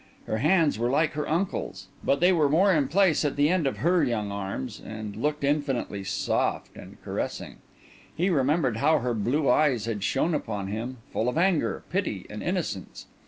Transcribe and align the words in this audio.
Her 0.25 0.39
hands 0.39 0.79
were 0.79 0.89
like 0.89 1.11
her 1.11 1.29
uncle's; 1.29 1.85
but 2.03 2.21
they 2.21 2.33
were 2.33 2.49
more 2.49 2.73
in 2.73 2.87
place 2.87 3.23
at 3.23 3.35
the 3.35 3.49
end 3.49 3.67
of 3.67 3.77
her 3.77 4.03
young 4.03 4.31
arms, 4.31 4.81
and 4.83 5.15
looked 5.15 5.43
infinitely 5.43 6.03
soft 6.03 6.75
and 6.75 6.97
caressing. 7.03 7.57
He 8.17 8.31
remembered 8.31 8.77
how 8.77 8.97
her 8.97 9.13
blue 9.13 9.47
eyes 9.47 9.85
had 9.85 10.03
shone 10.03 10.33
upon 10.33 10.69
him, 10.69 10.97
full 11.13 11.29
of 11.29 11.37
anger, 11.37 11.83
pity, 11.91 12.25
and 12.31 12.41
innocence. 12.41 13.05